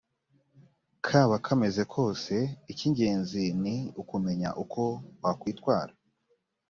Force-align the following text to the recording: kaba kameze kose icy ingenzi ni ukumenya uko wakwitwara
kaba 1.05 1.35
kameze 1.45 1.83
kose 1.93 2.35
icy 2.71 2.83
ingenzi 2.87 3.43
ni 3.61 3.75
ukumenya 4.01 4.49
uko 4.63 4.81
wakwitwara 5.23 5.93